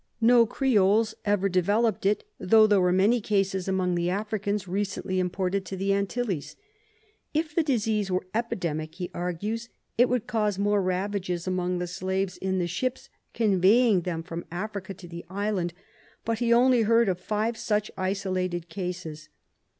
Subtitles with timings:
[0.19, 5.19] No Creoles ever de veloped it, though there were many cases among the Africans recently
[5.19, 6.55] imported to the Antilles.
[7.35, 9.69] If the disease were epidemic, he argues,
[9.99, 14.95] it would cause more ravages among the slaves in the ships conveying them from Africa
[14.95, 15.71] to the island,
[16.25, 19.29] but he only heard of five such isolated cases.